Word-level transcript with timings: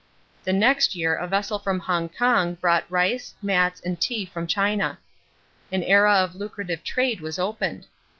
The 0.45 0.51
next 0.51 0.95
year 0.95 1.13
a 1.13 1.27
vessel 1.27 1.59
from 1.59 1.81
Hongkong 1.81 2.59
brought 2.59 2.89
rice, 2.89 3.35
mats, 3.39 3.79
and 3.85 4.01
tea 4.01 4.25
from 4.25 4.47
China. 4.47 4.97
An 5.71 5.83
era 5.83 6.15
of 6.15 6.33
lucrative 6.33 6.83
trade 6.83 7.21
was 7.21 7.37
opened. 7.37 7.85